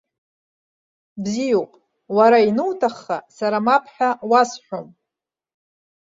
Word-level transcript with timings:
Бзиоуп, 1.23 1.71
уара 2.17 2.39
иануҭахха, 2.47 3.17
сара 3.37 3.57
мап 3.65 3.85
ҳәа 3.93 4.09
уасҳәом. 4.29 4.87